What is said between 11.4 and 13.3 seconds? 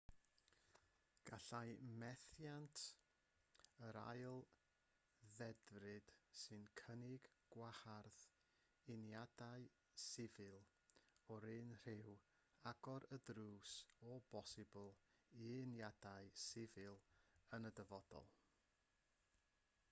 un rhyw agor y